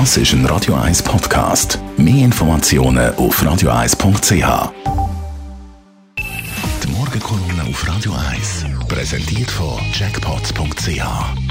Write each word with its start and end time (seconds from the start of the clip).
Das 0.00 0.16
ist 0.16 0.32
ein 0.32 0.44
Radio 0.46 0.74
1 0.74 1.04
Podcast. 1.04 1.78
Mehr 1.96 2.24
Informationen 2.24 3.14
auf 3.14 3.40
radio1.ch. 3.40 4.72
Die 6.82 6.90
Morgenkolumne 6.90 7.62
auf 7.70 7.88
Radio 7.88 8.10
1 8.32 8.66
präsentiert 8.88 9.48
von 9.52 9.78
Jackpots.ch. 9.92 11.00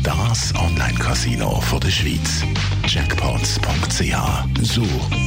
Das 0.03 0.53
Online-Casino 0.55 1.63
der 1.81 1.89
Schweiz. 1.89 2.43
Jackpots.ch. 2.85 4.61
So 4.61 4.81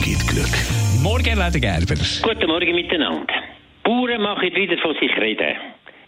geht 0.05 0.21
Glück. 0.29 0.55
Morgen, 1.03 1.39
Leder 1.39 1.59
Gerber. 1.59 1.95
Guten 2.23 2.47
Morgen 2.49 2.75
miteinander. 2.75 3.33
Bauern 3.83 4.21
machen 4.21 4.55
wieder 4.55 4.77
von 4.83 4.93
sich 5.01 5.17
reden. 5.17 5.57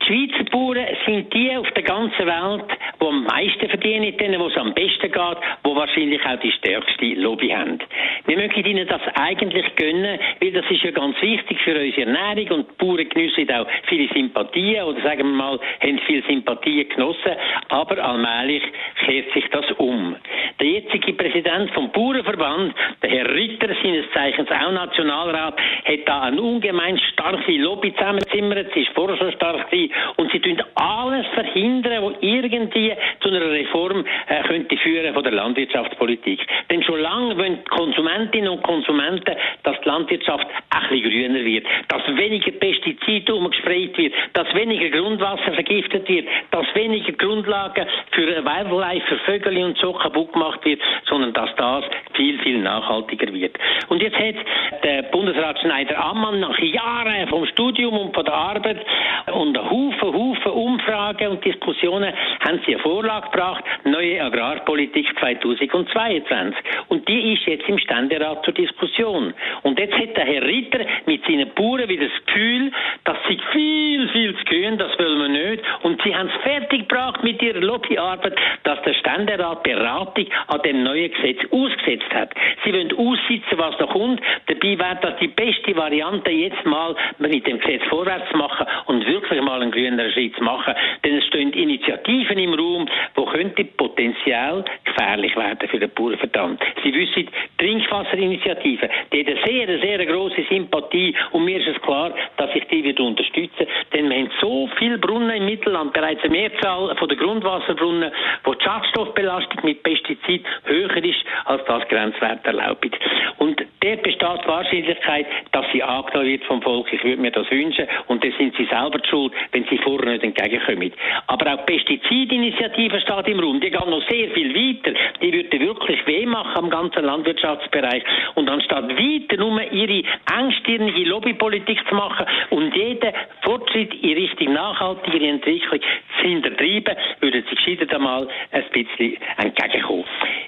Schweizer 0.08 0.44
Bauern 0.50 0.86
sind 1.04 1.34
die 1.34 1.54
auf 1.54 1.70
der 1.72 1.82
ganzen 1.82 2.24
Welt, 2.24 2.64
die 2.98 3.06
am 3.06 3.24
meisten 3.24 3.68
verdienen, 3.68 4.16
denen, 4.16 4.40
wo 4.40 4.46
es 4.46 4.56
am 4.56 4.72
besten 4.72 5.12
geht, 5.12 5.38
wo 5.64 5.76
wahrscheinlich 5.76 6.24
auch 6.24 6.40
die 6.40 6.50
stärkste 6.50 7.04
Lobby 7.20 7.50
haben. 7.50 7.78
Wir 8.24 8.38
möchten 8.38 8.64
ihnen 8.64 8.88
das 8.88 9.02
eigentlich 9.20 9.66
gönnen, 9.76 10.18
weil 10.40 10.52
das 10.52 10.64
ist 10.70 10.82
ja 10.82 10.92
ganz 10.92 11.20
wichtig 11.20 11.60
für 11.60 11.78
unsere 11.78 12.06
Ernährung 12.06 12.60
und 12.60 12.68
die 12.70 12.84
Bauern 12.86 13.06
geniessen 13.06 13.52
auch 13.52 13.66
viele 13.86 14.08
Sympathien 14.14 14.82
oder 14.84 15.02
sagen 15.02 15.28
wir 15.28 15.36
mal, 15.36 15.60
haben 15.82 16.00
viele 16.06 16.22
Sympathien 16.22 16.88
genossen, 16.88 17.32
aber 17.68 18.02
allmählich 18.02 18.62
kehrt 19.04 19.30
sich 19.34 19.44
das 19.50 19.70
um. 19.72 20.16
Der 20.58 20.68
jetzige 20.68 21.12
Präsident 21.12 21.70
vom 21.72 21.92
Bauernverband, 21.92 22.74
der 23.02 23.10
Herr 23.10 23.34
Ritter, 23.34 23.68
seines 23.82 24.10
Zeichens 24.14 24.50
auch 24.50 24.72
Nationalrat, 24.72 25.60
hat 25.84 26.00
da 26.06 26.22
eine 26.22 26.40
ungemein 26.40 26.98
starke 27.12 27.52
Lobby 27.52 27.92
zusammengezimmert. 27.94 28.72
Sie 28.72 28.80
ist 28.80 28.92
vorher 28.94 29.18
schon 29.18 29.32
stark 29.32 29.70
gewesen. 29.70 29.92
Und 30.16 30.30
sie 30.32 30.40
tun 30.40 30.60
alles 30.74 31.26
verhindern, 31.34 32.02
was 32.02 32.14
irgendwie 32.20 32.92
zu 33.20 33.28
einer 33.28 33.50
Reform 33.50 34.04
äh, 34.28 34.42
könnte 34.44 34.76
führen 34.78 35.14
von 35.14 35.22
der 35.22 35.32
Landwirtschaftspolitik. 35.32 36.40
Denn 36.70 36.82
schon 36.82 37.00
lange 37.00 37.36
wollen 37.36 37.64
Konsumentinnen 37.64 38.48
und 38.48 38.62
Konsumenten, 38.62 39.34
dass 39.62 39.80
die 39.80 39.88
Landwirtschaft 39.88 40.46
ein 40.70 40.88
bisschen 40.88 41.10
grüner 41.10 41.44
wird, 41.44 41.66
dass 41.88 42.02
weniger 42.16 42.50
Pestizide 42.52 43.34
umgesprayt 43.34 43.96
wird, 43.96 44.14
dass 44.32 44.52
weniger 44.54 44.90
Grundwasser 44.90 45.52
vergiftet 45.52 46.08
wird, 46.08 46.26
dass 46.50 46.66
weniger 46.74 47.12
Grundlagen 47.12 47.86
für 48.12 48.26
Wildlife, 48.44 49.06
für 49.06 49.18
Vögel 49.18 49.64
und 49.64 49.78
so 49.78 49.92
kaputt 49.92 50.32
gemacht 50.32 50.64
wird, 50.64 50.80
sondern 51.08 51.32
dass 51.32 51.54
das 51.56 51.84
viel, 52.18 52.38
viel 52.40 52.58
nachhaltiger 52.58 53.32
wird. 53.32 53.56
Und 53.88 54.02
jetzt 54.02 54.18
hat 54.18 54.34
der 54.82 55.02
Bundesrat 55.04 55.58
Schneider-Ammann 55.60 56.40
nach 56.40 56.58
Jahren 56.58 57.28
vom 57.28 57.46
Studium 57.46 57.96
und 57.96 58.14
von 58.14 58.24
der 58.24 58.34
Arbeit 58.34 58.84
und 59.32 59.56
Haufen, 59.56 60.12
Haufen 60.12 60.52
Umfragen 60.52 61.28
und 61.28 61.44
Diskussionen 61.44 62.12
haben 62.40 62.60
sie 62.66 62.74
eine 62.74 62.82
Vorlage 62.82 63.30
gebracht, 63.30 63.64
neue 63.84 64.20
Agrarpolitik 64.22 65.06
2022. 65.20 66.56
Und 66.88 67.08
die 67.08 67.34
ist 67.34 67.46
jetzt 67.46 67.68
im 67.68 67.78
Ständerat 67.78 68.44
zur 68.44 68.54
Diskussion. 68.54 69.32
Und 69.62 69.78
jetzt 69.78 69.94
hat 69.94 70.16
der 70.16 70.24
Herr 70.24 70.42
Ritter 70.42 70.80
mit 71.06 71.24
seinen 71.24 71.52
Bauern 71.54 71.88
wieder 71.88 72.06
das 72.06 72.26
Gefühl, 72.26 72.72
dass 73.04 73.16
sie 73.28 73.38
viel, 73.52 74.08
viel 74.08 74.36
zu 74.36 74.44
grün, 74.44 74.78
das 74.78 74.98
wollen 74.98 75.20
wir 75.20 75.50
nicht. 75.50 75.64
Und 75.82 76.02
sie 76.02 76.14
haben 76.14 76.28
es 76.34 76.42
fertig 76.42 76.88
gebracht 76.88 77.22
mit 77.22 77.40
ihrer 77.42 77.60
Lobbyarbeit, 77.60 78.34
dass 78.64 78.82
der 78.82 78.94
Ständerat 78.94 79.62
Beratung 79.62 80.26
an 80.48 80.62
dem 80.62 80.82
neuen 80.82 81.12
Gesetz 81.12 81.40
ausgesetzt 81.50 82.07
hat. 82.14 82.30
Sie 82.64 82.72
wollen 82.72 82.92
aussitzen, 82.92 83.58
was 83.58 83.78
noch 83.78 83.92
kommt. 83.92 84.20
Dabei 84.46 84.78
wäre 84.78 84.98
das 85.00 85.16
die 85.20 85.28
beste 85.28 85.76
Variante, 85.76 86.30
jetzt 86.30 86.64
mal 86.64 86.94
mit 87.18 87.46
dem 87.46 87.58
Gesetz 87.58 87.82
vorwärts 87.88 88.30
zu 88.30 88.36
machen 88.36 88.66
und 88.86 89.06
wirklich 89.06 89.40
mal 89.42 89.62
einen 89.62 89.70
grünen 89.70 90.10
Schritt 90.12 90.36
zu 90.36 90.44
machen. 90.44 90.74
Denn 91.04 91.18
es 91.18 91.26
stehen 91.26 91.52
Initiativen 91.52 92.38
im 92.38 92.54
Raum, 92.54 92.88
wo 93.14 93.24
könnte 93.26 93.64
potenziell 93.64 94.64
gefährlich 94.98 95.36
werden 95.36 95.68
für 95.68 95.78
den 95.78 95.90
Bauernverband. 95.90 96.60
Sie 96.82 96.92
wissen, 96.92 97.28
Trinkwasserinitiative, 97.58 98.88
die 99.12 99.20
hat 99.20 99.28
eine 99.28 99.46
sehr, 99.46 99.80
sehr 99.80 100.06
grosse 100.06 100.44
Sympathie 100.50 101.14
und 101.32 101.44
mir 101.44 101.58
ist 101.60 101.76
es 101.76 101.82
klar, 101.82 102.12
dass 102.36 102.50
ich 102.54 102.64
die 102.68 102.84
wird 102.84 103.00
unterstützen, 103.00 103.66
denn 103.92 104.10
wir 104.10 104.16
haben 104.16 104.30
so 104.40 104.68
viele 104.78 104.98
Brunnen 104.98 105.30
im 105.30 105.44
Mittelland, 105.44 105.92
bereits 105.92 106.22
eine 106.22 106.32
Mehrzahl 106.32 106.94
von 106.96 107.08
den 107.08 107.18
Grundwasserbrunnen, 107.18 108.10
wo 108.44 108.54
die 108.54 108.64
Schadstoffbelastung 108.64 109.60
mit 109.64 109.82
Pestizid 109.82 110.44
höher 110.64 110.96
ist, 110.96 111.24
als 111.44 111.64
das 111.64 111.86
Grenzwert 111.88 112.44
erlaubt. 112.46 112.98
Und 113.38 113.64
dort 113.88 114.02
besteht 114.02 114.44
die 114.44 114.48
Wahrscheinlichkeit, 114.48 115.26
dass 115.52 115.64
sie 115.72 115.82
angenommen 115.82 116.28
wird 116.28 116.44
vom 116.44 116.62
Volk. 116.62 116.92
Ich 116.92 117.02
würde 117.04 117.20
mir 117.20 117.30
das 117.30 117.50
wünschen 117.50 117.86
und 118.06 118.22
dann 118.22 118.32
sind 118.38 118.56
sie 118.56 118.66
selber 118.66 118.98
die 118.98 119.08
schuld, 119.08 119.32
wenn 119.52 119.64
sie 119.64 119.78
vorher 119.78 120.12
nicht 120.12 120.24
entgegenkommen. 120.24 120.92
Aber 121.26 121.54
auch 121.54 121.66
die 121.66 121.76
Pestizidinitiative 121.78 123.00
steht 123.00 123.28
im 123.28 123.40
Raum. 123.40 123.60
Die 123.60 123.70
gehen 123.70 123.90
noch 123.90 124.02
sehr 124.08 124.30
viel 124.30 124.54
weiter. 124.54 124.98
Die 125.22 125.32
würde 125.32 125.60
wirklich 125.60 126.06
weh 126.06 126.26
machen 126.26 126.56
am 126.56 126.70
ganzen 126.70 127.04
Landwirtschaftsbereich. 127.04 128.02
Und 128.34 128.48
anstatt 128.48 128.88
weiter 128.88 129.36
nur 129.36 129.60
ihre 129.72 130.02
engstirnige 130.38 131.08
Lobbypolitik 131.08 131.80
zu 131.88 131.94
machen 131.94 132.26
und 132.50 132.74
jeden 132.74 133.12
Fortschritt 133.42 133.94
in 134.02 134.14
Richtung 134.14 134.52
nachhaltigere 134.52 135.28
Entwicklung 135.28 135.80
zu 136.18 136.22
hintertreiben, 136.22 136.96
würden 137.20 137.44
sie 137.48 137.56
gescheitert 137.56 137.94
einmal 137.94 138.28
ein 138.52 138.64
bisschen 138.72 139.16
entgegenkommen. 139.36 140.04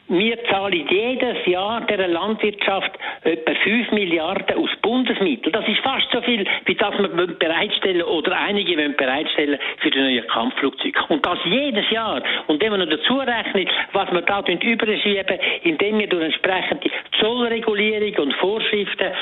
Wir 0.09 0.43
zahlen 0.45 0.89
jedes 0.91 1.47
Jahr 1.47 1.83
der 1.83 2.09
Landwirtschaft 2.09 2.91
etwa 3.31 3.55
5 3.55 3.93
Milliarden 3.93 4.57
aus 4.57 4.71
Bundesmitteln. 4.83 5.53
Das 5.53 5.67
ist 5.69 5.81
fast 5.81 6.07
so 6.13 6.21
viel, 6.23 6.45
wie 6.67 6.75
das 6.75 6.95
wir 6.99 7.27
bereitstellen 7.27 8.03
oder 8.03 8.39
einige 8.39 8.77
wollen 8.77 8.97
bereitstellen 8.97 9.59
für 9.79 9.91
die 9.91 9.99
neuen 9.99 10.27
Kampfflugzeuge. 10.27 10.99
Und 11.09 11.25
das 11.25 11.39
jedes 11.45 11.89
Jahr. 11.91 12.23
Und 12.47 12.63
wenn 12.63 12.71
man 12.71 12.81
noch 12.81 12.89
dazu 12.89 13.19
rechnet, 13.19 13.69
was 13.93 14.11
wir 14.13 14.23
da 14.23 14.41
überschieben, 14.41 15.39
indem 15.63 15.99
wir 15.99 16.09
durch 16.09 16.25
entsprechende 16.25 16.91
Zollregulierung 17.21 18.27
und 18.27 18.35
Vorschriften 18.35 19.13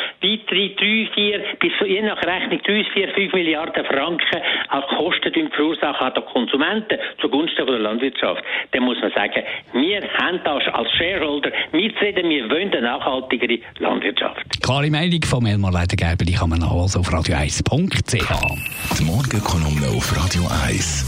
weitere 0.58 1.06
3, 1.06 1.10
4, 1.14 1.40
bis 1.60 1.72
je 1.86 2.02
nach 2.02 2.22
Rechnung 2.22 2.60
3, 2.64 2.84
4, 2.92 3.08
5 3.14 3.32
Milliarden 3.32 3.84
Franken 3.84 4.42
als 4.68 4.86
Kosten 4.88 5.50
verursachen 5.50 6.06
an 6.06 6.14
den 6.14 6.24
Konsumenten 6.24 6.98
zugunsten 7.20 7.66
der 7.66 7.78
Landwirtschaft, 7.78 8.42
dann 8.72 8.82
muss 8.82 8.98
man 9.00 9.12
sagen, 9.12 9.42
wir 9.72 10.02
haben 10.18 10.40
da 10.44 10.56
als 10.56 10.90
Shareholder 10.92 11.52
mitzureden, 11.72 12.28
wir 12.28 12.50
wollen 12.50 12.72
eine 12.72 12.82
nachhaltigere 12.82 13.58
Landwirtschaft. 13.78 14.62
Klare 14.62 14.90
Meinung 14.90 15.22
von 15.22 15.46
Elmar 15.46 15.72
Ledergerber, 15.72 16.24
die 16.24 16.34
kann 16.34 16.50
man 16.50 16.60
nachlesen 16.60 17.00
auf 17.00 17.08
radio1.ch. 17.08 18.98
Die 18.98 19.04
Morgenkolumne 19.04 19.96
auf 19.96 20.16
Radio 20.16 20.42
1. 20.66 21.06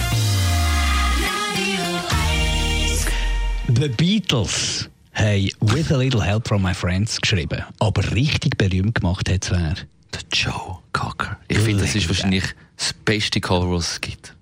The 3.68 3.88
Beatles 3.88 4.90
haben 5.20 5.50
With 5.60 5.92
a 5.92 5.96
Little 5.96 6.24
Help 6.24 6.48
from 6.48 6.62
My 6.62 6.74
Friends 6.74 7.20
geschrieben. 7.20 7.62
Aber 7.78 8.10
richtig 8.12 8.56
berühmt 8.58 8.96
gemacht 8.96 9.28
hat 9.30 9.44
es 9.44 9.50
wer? 9.50 9.74
Der 10.12 10.20
Joe 10.32 10.78
Cocker. 10.92 11.36
Ich 11.48 11.58
finde, 11.58 11.82
das 11.84 11.94
ist 11.94 12.08
wahrscheinlich 12.08 12.44
das 12.76 12.92
beste 12.92 13.40
Cover, 13.40 13.70
was 13.70 13.92
es 13.92 14.00
gibt. 14.00 14.34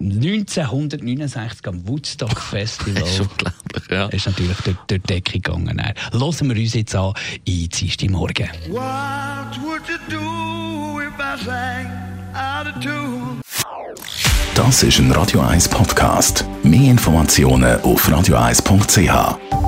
1969 0.00 1.66
am 1.66 1.86
Woodstock 1.86 2.40
Festival. 2.50 2.94
Das 2.94 3.10
ist 3.10 3.20
unglaublich, 3.20 3.90
ja. 3.90 4.06
ist 4.06 4.26
natürlich 4.26 4.56
durch, 4.58 4.76
durch 4.86 5.00
die 5.02 5.06
Decke 5.06 5.32
gegangen. 5.40 5.80
Hören 6.12 6.48
wir 6.48 6.56
uns 6.56 6.74
jetzt 6.74 6.94
an 6.94 7.12
in 7.44 7.68
Dienstag 7.68 8.10
Morgen. 8.10 8.48
What 8.68 9.58
would 9.62 9.82
you 9.88 9.98
do 10.08 11.00
if 11.00 11.12
I 11.18 11.44
sang 11.44 11.86
out 12.34 12.66
of 12.66 12.82
tune? 12.82 13.40
Das 14.54 14.82
ist 14.82 14.98
ein 14.98 15.12
Radio 15.12 15.40
1 15.40 15.68
Podcast. 15.68 16.44
Mehr 16.62 16.90
Informationen 16.90 17.80
auf 17.82 18.08
radio1.ch. 18.08 19.59